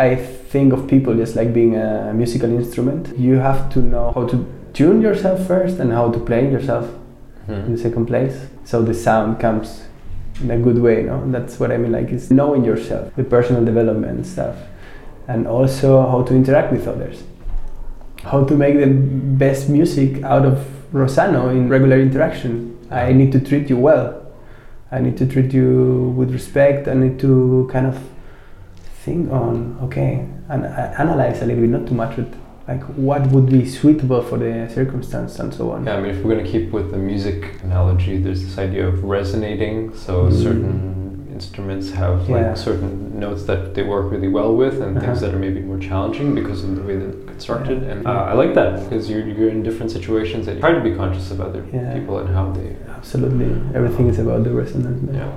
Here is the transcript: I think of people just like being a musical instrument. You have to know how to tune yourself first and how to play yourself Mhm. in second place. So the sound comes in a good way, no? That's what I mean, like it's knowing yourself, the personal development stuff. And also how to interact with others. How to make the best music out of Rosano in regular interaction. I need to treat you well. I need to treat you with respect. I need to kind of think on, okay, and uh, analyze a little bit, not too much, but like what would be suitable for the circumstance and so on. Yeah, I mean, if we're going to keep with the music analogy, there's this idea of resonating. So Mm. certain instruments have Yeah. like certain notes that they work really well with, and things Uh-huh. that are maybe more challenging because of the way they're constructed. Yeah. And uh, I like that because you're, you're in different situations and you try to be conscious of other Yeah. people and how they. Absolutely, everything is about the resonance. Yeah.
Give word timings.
I 0.00 0.14
think 0.16 0.72
of 0.72 0.88
people 0.88 1.14
just 1.14 1.36
like 1.36 1.52
being 1.52 1.76
a 1.76 2.14
musical 2.14 2.48
instrument. 2.50 3.12
You 3.18 3.34
have 3.34 3.68
to 3.74 3.80
know 3.80 4.10
how 4.14 4.26
to 4.26 4.46
tune 4.72 5.02
yourself 5.02 5.46
first 5.46 5.78
and 5.80 5.92
how 5.92 6.10
to 6.10 6.18
play 6.18 6.50
yourself 6.50 6.88
Mhm. 7.46 7.66
in 7.68 7.76
second 7.76 8.06
place. 8.06 8.46
So 8.64 8.80
the 8.80 8.94
sound 8.94 9.38
comes 9.38 9.82
in 10.42 10.50
a 10.50 10.56
good 10.56 10.78
way, 10.80 11.02
no? 11.02 11.20
That's 11.30 11.60
what 11.60 11.70
I 11.70 11.76
mean, 11.76 11.92
like 11.92 12.10
it's 12.10 12.30
knowing 12.30 12.64
yourself, 12.64 13.14
the 13.16 13.22
personal 13.24 13.66
development 13.66 14.24
stuff. 14.24 14.54
And 15.28 15.46
also 15.46 16.00
how 16.00 16.22
to 16.22 16.34
interact 16.34 16.72
with 16.72 16.88
others. 16.88 17.24
How 18.24 18.44
to 18.44 18.54
make 18.56 18.78
the 18.78 18.86
best 18.86 19.68
music 19.68 20.24
out 20.24 20.46
of 20.46 20.56
Rosano 20.94 21.50
in 21.50 21.68
regular 21.68 21.98
interaction. 22.00 22.70
I 22.90 23.12
need 23.12 23.30
to 23.32 23.40
treat 23.40 23.68
you 23.68 23.76
well. 23.76 24.14
I 24.90 25.00
need 25.00 25.18
to 25.18 25.26
treat 25.26 25.52
you 25.52 26.14
with 26.16 26.32
respect. 26.32 26.88
I 26.88 26.94
need 26.94 27.18
to 27.18 27.68
kind 27.70 27.86
of 27.86 27.98
think 29.04 29.30
on, 29.32 29.78
okay, 29.82 30.26
and 30.48 30.64
uh, 30.64 30.94
analyze 31.02 31.42
a 31.42 31.46
little 31.46 31.62
bit, 31.62 31.70
not 31.70 31.86
too 31.88 31.94
much, 31.94 32.16
but 32.16 32.28
like 32.68 32.82
what 33.08 33.22
would 33.32 33.46
be 33.46 33.66
suitable 33.66 34.22
for 34.22 34.38
the 34.38 34.68
circumstance 34.72 35.38
and 35.40 35.52
so 35.52 35.72
on. 35.72 35.84
Yeah, 35.84 35.96
I 35.96 36.00
mean, 36.00 36.12
if 36.14 36.22
we're 36.24 36.32
going 36.34 36.44
to 36.44 36.50
keep 36.50 36.70
with 36.70 36.90
the 36.92 36.96
music 36.98 37.38
analogy, 37.64 38.18
there's 38.18 38.42
this 38.44 38.56
idea 38.58 38.86
of 38.86 39.02
resonating. 39.04 39.76
So 40.04 40.12
Mm. 40.26 40.32
certain 40.46 40.76
instruments 41.32 41.90
have 42.02 42.28
Yeah. 42.28 42.36
like 42.36 42.56
certain 42.56 42.92
notes 43.18 43.42
that 43.50 43.74
they 43.74 43.82
work 43.94 44.06
really 44.14 44.28
well 44.38 44.52
with, 44.62 44.76
and 44.84 44.90
things 45.00 45.18
Uh-huh. 45.18 45.20
that 45.22 45.34
are 45.34 45.42
maybe 45.46 45.60
more 45.70 45.78
challenging 45.90 46.28
because 46.40 46.62
of 46.66 46.70
the 46.78 46.82
way 46.88 46.96
they're 47.00 47.18
constructed. 47.32 47.78
Yeah. 47.82 47.92
And 47.92 48.06
uh, 48.06 48.30
I 48.32 48.34
like 48.42 48.52
that 48.60 48.70
because 48.84 49.10
you're, 49.10 49.26
you're 49.36 49.48
in 49.56 49.62
different 49.68 49.90
situations 49.90 50.42
and 50.46 50.54
you 50.56 50.60
try 50.66 50.72
to 50.80 50.84
be 50.90 50.94
conscious 51.02 51.26
of 51.34 51.40
other 51.40 51.62
Yeah. 51.72 51.94
people 51.98 52.14
and 52.22 52.28
how 52.38 52.46
they. 52.58 52.68
Absolutely, 52.98 53.50
everything 53.74 54.06
is 54.12 54.18
about 54.24 54.44
the 54.46 54.52
resonance. 54.62 55.00
Yeah. 55.12 55.32